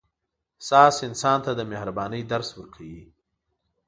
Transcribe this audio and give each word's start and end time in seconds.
احساس 0.57 0.95
انسان 1.07 1.37
ته 1.45 1.51
د 1.55 1.61
مهربانۍ 1.71 2.21
درس 2.31 2.49
ورکوي. 2.59 3.03